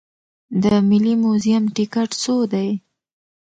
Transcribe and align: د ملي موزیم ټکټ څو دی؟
د 0.63 0.65
ملي 0.89 1.13
موزیم 1.23 1.63
ټکټ 1.75 2.09
څو 2.23 2.35
دی؟ 2.51 2.69